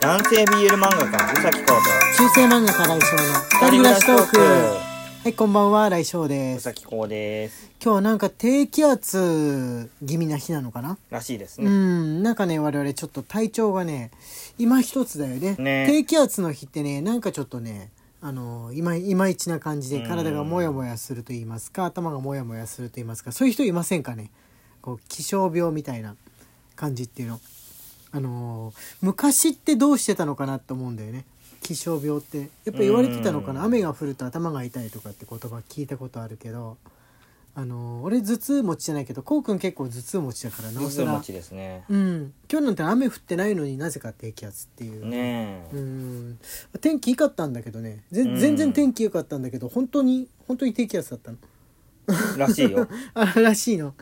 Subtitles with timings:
[0.00, 1.74] 男性 BL 漫画家宇崎浩
[2.16, 4.38] 中世漫画家来翔の二人暮らしトーク。
[4.40, 6.62] はいこんばんは来翔と宇です。
[6.62, 7.70] 崎浩です。
[7.84, 10.96] 今日はなんか低気圧気味な日なのかな？
[11.10, 14.10] らしいですうね、んなんかね我々ちょっと体調がね
[14.58, 15.56] 今一つだよね。
[15.58, 15.86] ね。
[15.86, 17.90] 低気圧の日ってねなんかちょっとね
[18.22, 20.08] あのいまいまいちな感じでうん。
[20.08, 24.30] 体がモヤモヤすると言いますか頭がモヤモヤすると言いますかそういう人いませんかね？
[24.80, 26.16] こう気象病みたいな
[26.74, 27.40] 感じっていうの
[28.12, 31.24] あのー昔ってどうしてたのかなと思うんだよね。
[31.62, 32.38] 気象病って。
[32.38, 33.60] やっぱ言われてたのかな。
[33.60, 33.66] うん。
[33.66, 36.78] 雨が降ると頭が痛いとかって言葉聞いたことあるけど
[37.54, 41.06] あのー俺頭痛持ちじゃないけどこうくん結構頭痛持ちだからなおさら。
[41.12, 41.84] 水持ちですね。
[41.88, 42.32] うん。
[42.50, 45.06] 今日なんて雨降ってないのになぜか低気圧っていう。
[45.06, 46.38] ねえ、うん。
[46.80, 48.02] 天気良かったんだけどね。
[48.10, 51.36] 全然天気良かったんだけど本当に本当に低気圧だったの
[52.36, 52.88] らしいよ。
[53.14, 53.94] あらしいの。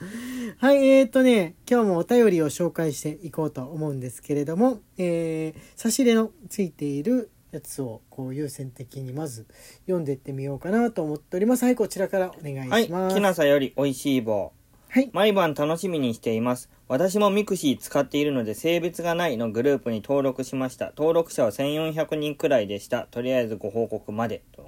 [0.59, 9.47] はいえー、とね今日もお便りを紹介していこうと思うんですけれども、えー差し入れのついているやつをこう優先的にまず
[9.83, 11.65] 読んでいってみようかなと思っております。
[11.65, 13.17] はいこちらからお願いはいします。
[13.17, 14.53] きなさよりおいしい棒。
[14.91, 15.11] はい。
[15.13, 16.71] 毎晩楽しみにしています。
[16.89, 20.93] 私も mixi 使っているので性別がないのグループに登録しました。
[20.97, 23.03] 登録者は1400人くらいでした。
[23.11, 24.63] とりあえずご報告までと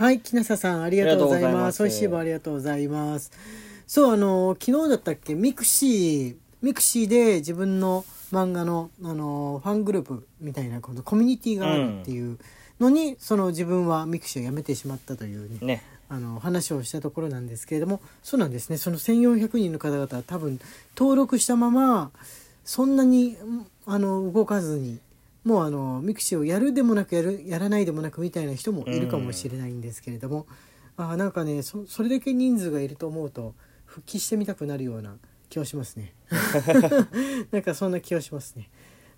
[0.00, 1.52] はい、きなささん、ありがとうございます。
[1.52, 3.30] ありがとうございしい棒ありがとうございます。
[3.86, 12.38] そう、あの、昨日だったっけ、ミクシー、ミクシーで自分の漫画の、あの、ファングループみたいな、このコミュニティがあるっていう
[12.80, 15.82] のに、その自分はミクシーを辞めてしまったというね、ね。
[16.08, 20.60] あの、話をしたところなんですけれども、そうなんですね、その1400人の方々は多分、
[20.96, 22.10] 登録したまま、
[22.64, 24.98] そんなに、んあの、動かずに、
[25.44, 30.46] もうあのミクシーをやるでもなくやるやらないでもなくみたいな人もいるかもしれないんですけれども、
[30.96, 33.54] あなんかねそそれだけ人数がいると思うと
[33.86, 35.16] 復帰してみたくなるような
[35.48, 36.14] 気はしますね。
[37.50, 38.70] なんかそんな気はしますね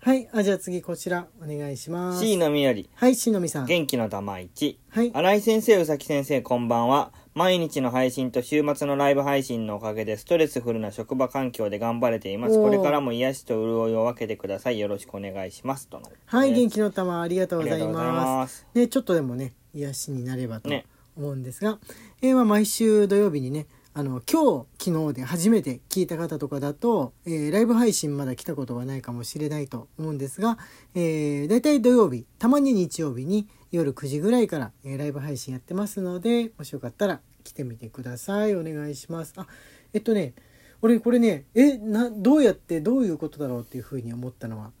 [0.05, 2.25] はいあじゃあ次こちらお願いします。
[2.25, 3.65] C のみよりはいしのみさん。
[3.65, 5.11] 元気の玉1はい。
[5.13, 7.13] 新井先生宇崎先生こんばんは。
[7.33, 12.57] 毎日の配信と週末のライブ配信のおかげでストレスフルな職場環境で頑張れています。
[12.57, 12.69] おー。
[12.69, 14.79] これからも癒しと潤いを分けてください。
[14.79, 15.87] よろしくお願いします。
[15.87, 16.11] との。
[16.25, 18.57] はい元気気の玉ありがとうございます。
[18.57, 18.67] す。
[18.77, 20.85] ねちょっとでもね癒しになればとね。
[21.15, 21.79] 思うんですが、
[22.21, 30.57] えーまあ毎週土曜日にねあの今日昨日で初めて聞いた方とかだと、えーライブ配信まだ来たことがないかもしれないと思うんですが、
[30.95, 38.55] えー、だいたい土曜日たまに日曜日に夜9時ぐらいから、えーライブ配信やってますのでもしよかったら来てみてください。
[38.55, 39.33] お願いします。
[39.37, 39.45] あ
[39.93, 40.33] えっとね
[40.81, 44.71] 俺これねえなどうやってどういうことだろうっていうふうに思ったのは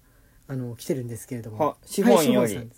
[0.47, 1.57] あの来てるんですけれども。
[1.59, 2.69] はシフォンより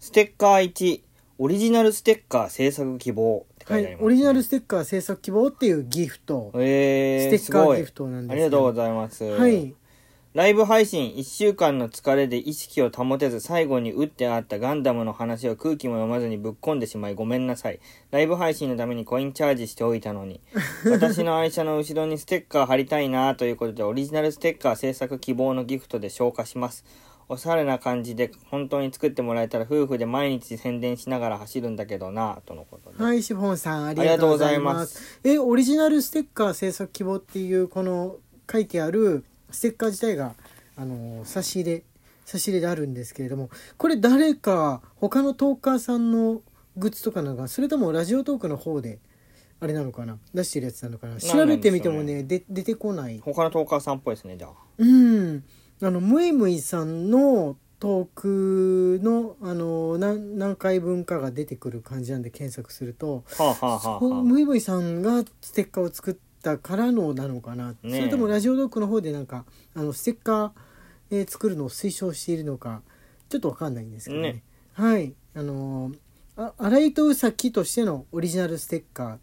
[0.00, 1.02] ステッカー1
[1.36, 9.74] オリジナルステッカー制作希望書はいいてあります、ねオリジナルステッカー制作希望っていうギフトえー、ステッカーギフトなんですありがとうございますはい
[10.34, 17.78] ライブ配信1週間の疲れで意識を保てず最後に打ってあったガンダムの話を空気も読まずにぶっ込んでしまいごめんなさい。
[18.10, 20.40] ライブ配信のためにコインチャージしておいたのに。
[20.90, 26.84] 私の愛車の後ろにステッカー貼りたいなということでオリジナルステッカー制作希望のギフトで消化します。
[27.28, 32.83] おしゃれな感じで本当に作ってもらえたら夫婦で毎日宣伝しながら走るんだけどなとのことで。
[32.98, 35.20] はいシフォンさんありがとうございます。
[35.24, 38.16] えオリジナルステッカー制作希望っていうこの
[38.50, 40.34] 書いてあるステッカー自体が
[40.76, 41.82] あの差し入れ
[42.24, 46.40] 差し入れであるんですけれどもこれ誰か他のトーカーさんの
[46.76, 48.98] グッズとかなのかそれともラジオトークの方で
[49.60, 52.22] あれなのかな出してるやつなのかな調べてみてもね。
[52.22, 53.18] で出てこない。
[53.18, 54.50] 他のトーカーさんっぽいですね、じゃあ。
[54.76, 55.44] うん、
[55.80, 67.96] あのムイムイさんのトークのあの何何回分かが出てくる感じなんで検索すると、はあ、はあはあムイムイさんがステッカーを作ったからのなのかな、ねえ。
[67.96, 70.50] それともラジオドックの方でなんかあのステッカー、
[71.10, 72.80] えー作るのを推奨しているのか
[73.28, 74.32] ちょっとわかんないんですけどね。
[74.32, 74.42] ね。
[74.72, 75.12] はい。
[75.34, 75.92] あの
[76.38, 79.18] あ荒井とうさきとしてのオリジナルステッカー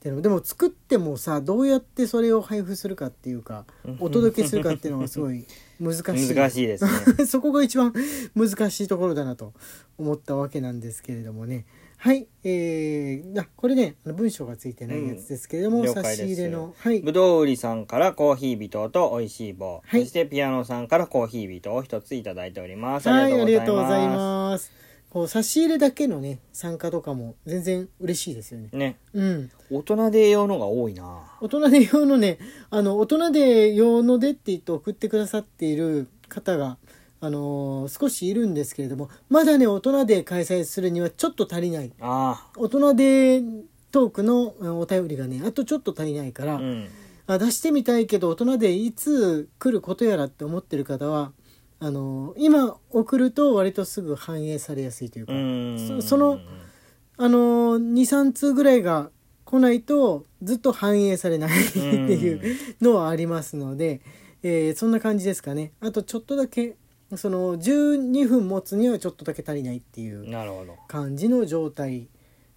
[0.00, 0.22] っていうの。
[0.22, 3.66] でも作ってもさどうやってそれを配布するかっていうか
[3.98, 5.44] お届けするかっていうのがすごい
[5.78, 6.34] 難しい。
[6.34, 6.84] 難しいです
[7.18, 7.24] ね。
[7.28, 7.92] そこが一番
[8.34, 9.52] 難しいところだなと
[9.98, 11.66] 思ったわけなんですけれどもね。
[11.98, 17.00] はいえー、あこれね文章がついてないやつですけれども、うん了差し入れのはい。
[17.00, 20.04] ぶどう売りさんからコーヒー微糖と美味しい棒、はい。
[20.04, 23.08] そしてピアノさんからコーヒー微糖を一ついただいております。
[23.10, 24.08] はいありがとうございす。
[24.08, 24.72] ます
[25.10, 28.68] こう差し入れだけのね参加とかも全然嬉しいですよね。
[28.72, 29.50] ね、うん。
[29.70, 31.20] 大人で用のが多いな。
[31.40, 32.38] 大人で用のね
[32.70, 36.78] あの大人で用のでって言って送ってくださっている方が
[37.20, 41.92] あのー少しいるんですけれどもまだね大人で開催するにはちょっと足りない。
[42.00, 43.42] あ大人で
[43.90, 46.88] トークのうんお便りがねあとちょっと足りないから、あ、うん。
[47.26, 51.32] あ出してみたいけど大人でいつ来ることやらって思ってる方は
[51.82, 56.00] あの今送ると割とすぐ反映されやすいというか、うん。
[56.00, 56.38] そその
[57.16, 59.10] あの23通ぐらいが
[59.44, 64.00] 来ないとずっと反映されないっていうのはありますので、
[64.42, 65.72] えーそんな感じですかね。
[65.80, 66.76] あとちょっとだけ
[67.16, 70.30] その12分持つにはちょっとだけ足りないっていう
[70.86, 72.08] 感じの状態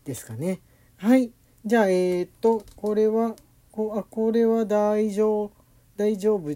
[0.04, 0.60] ですかね。
[0.98, 1.32] はい。
[1.66, 3.36] じゃあえー、っとこれは
[3.72, 5.52] こあこれは大丈夫
[5.96, 6.56] 大丈夫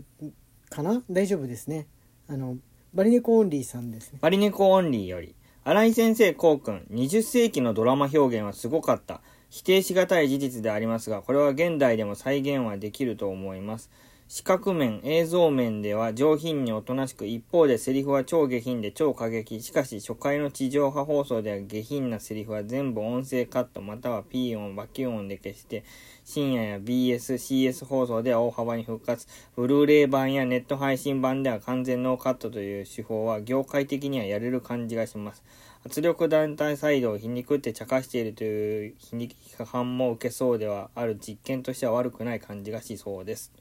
[0.69, 1.01] かな？
[1.09, 1.87] 大丈夫ですね
[2.29, 2.57] あの
[2.93, 4.19] バリネコオンリーさんですね。
[4.21, 9.21] バリネコオンリーより新井先生こうくん20世紀のドラマ表現はすごかった。
[9.49, 13.89] 否定しがたい事実でありますがこれは現代でも再現はできると思います。
[14.29, 19.61] 視覚面映像面では上品におとなしく一方でセリフは超下品で超過激。
[19.61, 25.85] しかし初回の地上波放送では下品なセリフは全部音声カットまたは P 音バキ音で消して
[26.25, 29.27] 深夜や BSCS 放送では大幅に復活。
[29.55, 35.45] ブルーレイ版やネット配信版では完全ノーカットという手法は業界的にはやれる感じがします。
[35.85, 41.15] 圧力団体サイドを皮肉って茶化しているという皮肉批判も受けそうではある。
[41.15, 43.53] 実験としては悪くない感じがしそうです。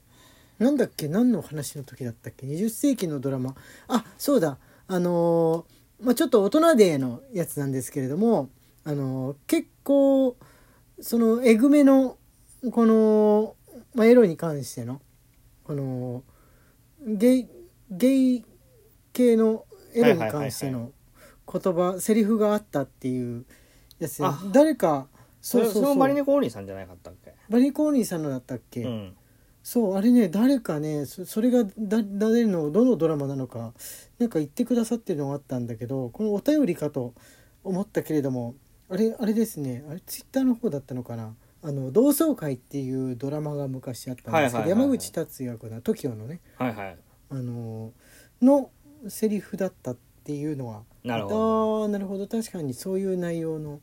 [0.59, 1.07] なんだっけ？
[1.07, 3.55] 何の話の時だったっけ？20世紀のドラマ。
[3.87, 4.57] あそうだ。
[4.87, 8.49] あのーまあ、ちょっと大人デーのやつなんですけれども、
[8.83, 10.35] あのー結構
[10.99, 12.17] そのえぐめの
[12.71, 13.55] この、
[13.93, 15.01] まあ、エロに関しての
[15.63, 16.23] この
[17.05, 17.47] ゲイ
[17.91, 18.45] ゲイ
[19.13, 20.91] 系のエロに関しての
[21.51, 23.45] 言葉セリフがあったっていう
[23.99, 24.21] やつ。
[24.51, 25.07] 誰か
[25.41, 27.35] それそのバリネコオンリーさんじゃなかったっけ？
[27.49, 29.15] バリコーニーさんのだったっけ、うん
[29.67, 33.73] そうあれね誰かねそそれがだ誰のどのドラマなのか
[34.17, 37.13] なんか言ってくださってるのがあったんだけどこのお便りかと
[37.65, 38.55] 思ったけれども
[38.89, 41.35] あれあれですねあれツイッターの方だったのかな？
[41.63, 46.39] あの同窓会っていうドラマが昔あったんですけど、はいはい山口達也君の TOKIO のね。
[46.55, 46.97] はいはい。
[47.29, 47.91] あの
[48.41, 48.69] の
[49.09, 50.83] セリフだったっていうのは。
[51.03, 51.83] なるほど。
[51.83, 52.25] あーなるほど。
[52.25, 53.81] 確かにそういう内容の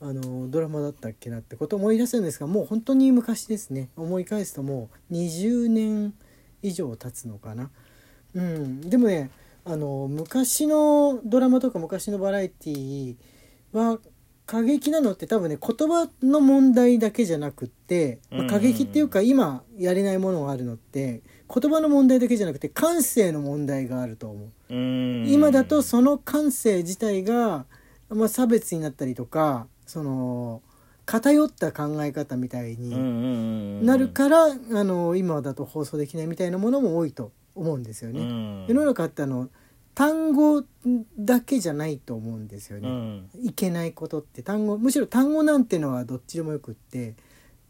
[0.00, 6.14] あのドラマだったっけなってことを思い出すんですがもう本当に昔ですね思い返すともう20年
[6.62, 7.70] 以上経つのかな。
[8.34, 9.30] うん、でもね
[9.64, 13.16] あの昔のドラマとか昔のバラエティ
[13.72, 13.98] は
[14.46, 21.22] 過激なのって多分ね言葉の問題だけじゃなくって、まあ過激っていうか今やれないものがあるのって
[21.54, 24.50] 言葉の問題だけじゃなくて感性の問題があると思う。
[24.70, 27.66] 今だとその感性自体が、
[28.08, 30.62] まあ、差別になったりとかその
[31.06, 34.48] 偏った考え方みたいになるから、あ
[34.84, 38.20] の今だと放送できないみたいなものも多いと思うんですよね。
[38.20, 39.48] うん世の中ってあの
[39.94, 40.62] 単語
[41.18, 42.88] だけじゃないと思うんですようね。
[42.88, 47.14] んいけないことって単語むしろ単語なんてのはどっちでもよくって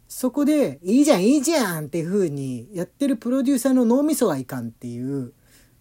[0.08, 5.32] そこで「いいじゃんいいじゃん」っていう風にやってるプロデューサーの脳みそはいかんっていう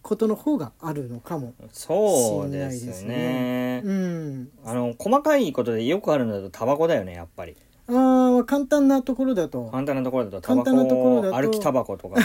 [0.08, 1.52] ことの方があるのかも。
[1.70, 3.82] そうですしんないですね。
[3.84, 7.54] うん、あの細かいことでよくあるのだとタバコだよねやっぱり。
[7.88, 9.66] あー簡単なところだと。
[9.70, 11.34] 簡単なところだとタバ簡単なところだと。
[11.34, 12.18] コ歩きタバコとか。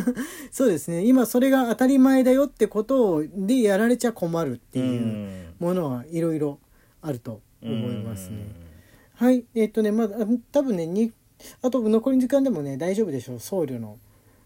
[0.52, 1.06] そうですね。
[1.06, 5.54] 今それが当たり前だよってことをでやられちゃ困るってういうん。
[5.58, 6.58] ものはいろいろ
[7.00, 8.36] あると思いますね。
[9.18, 9.26] うん。
[9.26, 9.44] はい。
[9.54, 11.10] えっとねまだあ多分ねに
[11.62, 13.40] あと残りの時間でもね大丈夫でしょう。
[13.40, 13.96] 僧侶の。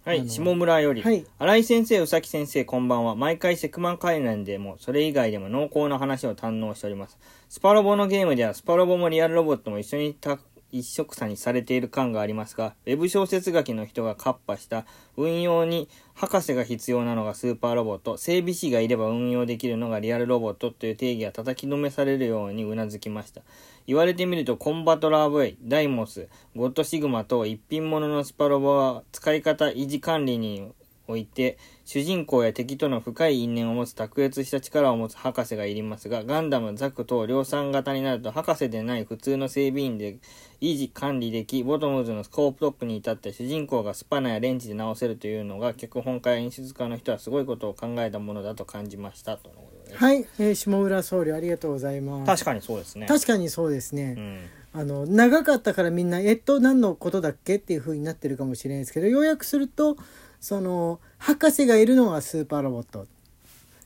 [0.04, 1.24] はい下村より、はい。
[1.38, 3.14] 新井先生宇崎先生こんばんは。
[3.14, 7.18] 毎回セクマン関連でもそれ以外でも濃厚な話を堪能しております。
[7.48, 10.38] スパロボのゲームではスパロボもリアルロボットも一緒にた
[10.74, 14.84] 一色差にされている感がありますがウェブ小説書きの人がカッパした
[15.16, 23.42] 運用に博士が必要なのがスーパーロボット整備士がいれば運用できるのがリアルロボットという定義が叩きのめされるようにうなずきました。
[23.86, 30.72] 言われてみるとコンバトラー V ダイモスゴッドシグマと一品物のスパロボは使い方維持管理に
[31.06, 40.16] おいて主人公や敵との深い因縁を持つ卓越した力を持つ博士がいりますがガンダムザク等量産型になると博士でない普通の整備員で
[40.60, 52.26] 維持管理できボトムズのスコープトップに至って主人公がスパナやレンチで直せるというのが脚本家や演出家の人はすごいことを考えたものだと感じましたとのことですはい、えー下浦僧侶ありがとうございます。
[52.26, 54.14] 確かにそうですね確かにそうですね。
[54.16, 54.40] うん
[54.76, 59.96] あの長かったからみんな「えっと何のことだっけ?」っていう風になってるかもしれないですけど要約すると
[60.44, 63.06] その博士がいるのがスーパーロボット。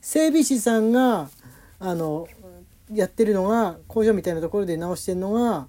[0.01, 1.29] 整備士さんが
[1.79, 2.27] あの
[2.93, 5.67] やってるのが工場みたいなところで直してるのが、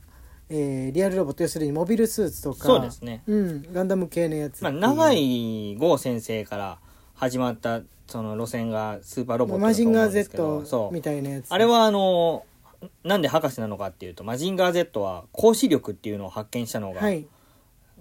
[0.49, 1.44] えーリアルロボット。
[1.44, 2.66] 要するにモビルスーツとか。
[2.66, 3.23] そうですね。
[3.28, 6.78] うん、ガンダム系のやつまあ、長井剛先生から
[7.14, 11.52] 始まったその路線がスーパーロボットマジンガー Z みたいなやつ。
[11.52, 12.44] あれはあの
[13.04, 17.28] なんで博士なのかっていうとマジンガー Z は光子力っていうのを発見したのが、はい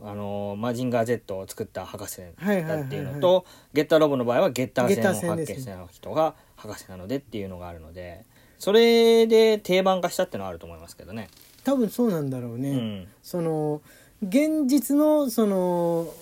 [0.03, 8.25] あのマジンガー Z を作った博士だはいはいはいはいっていうのと、ゲッターロボの場合はゲッターゲッター戦を発見した人が博士なのでっていうのがあるので
[8.57, 11.29] それで定番化したっていうのはあると思いますけどね。
[11.63, 13.81] 多分そうなんだろうね、うんその
[14.21, 16.13] 現実のその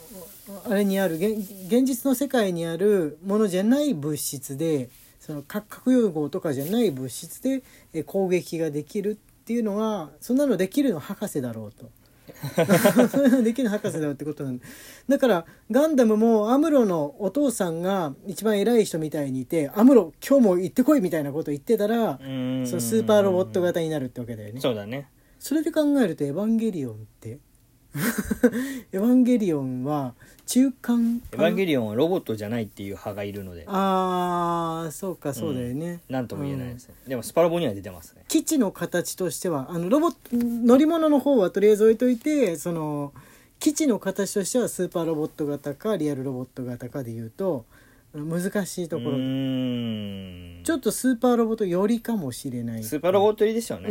[0.69, 9.15] あれにある現現実の世界にあるものじゃない物質でその核核融合とかじゃない物質でえ攻撃ができるっ
[9.45, 11.89] ていうのはそんなのできるの博士だろうと。
[13.43, 14.65] できるの博士だろうってことなんだ
[15.07, 22.65] だからガンダムもアムロのお父さんが一番偉い人みたいにいて「アムロ今日も行ってこい」みたいなこと言ってたらうん。
[22.65, 24.59] そのスーパーロボット型になるってわけだよね。
[24.61, 25.09] そうだね。
[25.39, 27.39] それで考えると「エヴァンゲリオン」って
[28.91, 30.13] 「エヴァンゲリオン」は
[30.45, 33.65] 中間エヴァンゲリオンはロボットじゃないっていう派がいるので。
[33.67, 38.23] ああそうかそうだよね、何とも言えないですね、でもスパロボには出てますね。
[38.27, 43.13] 基地の形としてはあのロボット乗り物の方はとりあえず置いといてその
[43.59, 47.65] 基地の形としてはスーパーロボット型かリアルロボット型かでいうと
[48.13, 50.63] 難しいところ、うーん。
[50.63, 52.83] ちょっとスーパーロボット寄りかもしれない。
[52.83, 53.89] スーパーロボット入りですよね、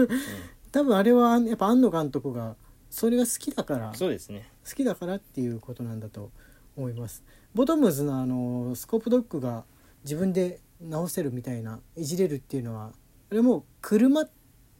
[0.72, 2.56] 多分あれはやっぱ庵野監督が
[2.92, 4.46] それが好きだからそうですね。
[4.68, 6.30] 好きだからっていうことなんだと
[6.76, 7.24] 思います。
[7.54, 9.64] ボトムズのあのスコープドッグが
[10.04, 12.92] 自分で直せるみたいないじれるっていうのは
[13.30, 14.30] あれもう車っ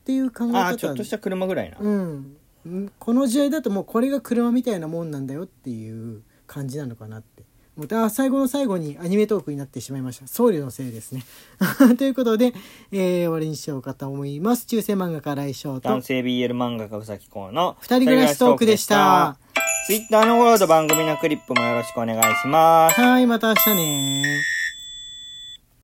[0.05, 2.93] ていう考え方ああちょっとした車ぐらいな、うんうん。
[2.99, 7.45] この時代だともうこれが車みたいなもんなんだよっていう感じなのかなって
[7.77, 10.27] もうあ最後の最後にアニメトークになってしまいました。
[10.27, 11.25] 僧侶のせいですね。
[11.97, 12.53] ということで、
[12.93, 14.67] えー終わりにしようかと思います。
[14.67, 15.89] 中世漫画家来翔と。
[15.89, 19.39] 男性 BL 漫画家うさきこうの二人暮らしトークでした。
[19.87, 23.01] ツイッターのフォローと番組のクリップもよろしくお願いします。
[23.01, 24.62] はいまた明日ね